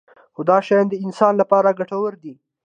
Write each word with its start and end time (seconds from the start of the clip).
خو 0.33 0.41
دا 0.49 0.57
شیان 0.67 0.85
د 0.89 0.95
انسان 1.05 1.33
لپاره 1.41 1.77
ګټور 1.79 2.13
دي. 2.23 2.33